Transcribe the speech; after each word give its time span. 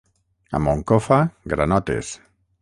A 0.59 0.61
Moncofa, 0.67 1.19
granotes. 1.55 2.11